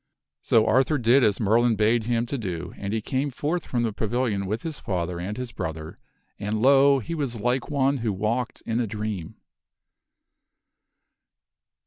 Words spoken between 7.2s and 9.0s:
like one who walked in a